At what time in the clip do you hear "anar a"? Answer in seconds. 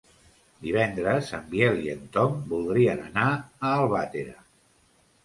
3.11-3.75